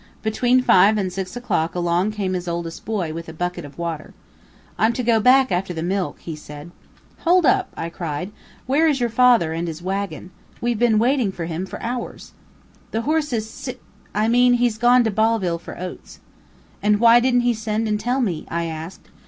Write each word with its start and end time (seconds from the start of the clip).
Between 0.23 0.63
five 0.63 0.97
and 0.97 1.13
six 1.13 1.35
o'clock 1.35 1.75
along 1.75 2.09
came 2.13 2.33
his 2.33 2.47
oldest 2.47 2.85
boy, 2.85 3.13
with 3.13 3.29
a 3.29 3.33
bucket 3.33 3.63
of 3.65 3.77
water. 3.77 4.15
"I'm 4.75 4.93
to 4.93 5.03
go 5.03 5.19
back 5.19 5.51
after 5.51 5.75
the 5.75 5.83
milk," 5.83 6.17
he 6.21 6.35
said. 6.35 6.71
"Hold 7.19 7.45
up!" 7.45 7.71
I 7.77 7.89
cried. 7.91 8.31
"Where 8.65 8.87
is 8.87 8.99
your 8.99 9.11
father 9.11 9.53
and 9.53 9.67
his 9.67 9.83
wagon? 9.83 10.31
We've 10.59 10.79
been 10.79 10.97
waiting 10.97 11.31
for 11.31 11.45
him 11.45 11.67
for 11.67 11.79
hours." 11.83 12.33
"The 12.89 13.01
horse 13.01 13.31
is 13.31 13.47
si 13.47 13.75
I 14.15 14.27
mean 14.27 14.55
he's 14.55 14.79
gone 14.79 15.03
to 15.03 15.11
Ballville 15.11 15.61
for 15.61 15.79
oats." 15.79 16.19
"And 16.81 16.99
why 16.99 17.19
didn't 17.19 17.41
he 17.41 17.53
send 17.53 17.87
and 17.87 17.99
tell 17.99 18.21
me?" 18.21 18.47
I 18.49 18.65
asked. 18.65 19.07